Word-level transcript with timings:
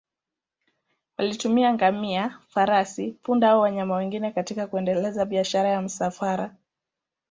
Walitumia 1.17 1.73
ngamia, 1.73 2.39
farasi, 2.47 3.11
punda 3.23 3.49
au 3.51 3.61
wanyama 3.61 3.95
wengine 3.95 4.31
katika 4.31 4.67
kuendeleza 4.67 5.25
biashara 5.25 5.69
ya 5.69 5.81
misafara. 5.81 6.55